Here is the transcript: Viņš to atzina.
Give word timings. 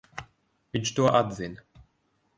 Viņš 0.77 0.93
to 1.01 1.07
atzina. 1.21 1.85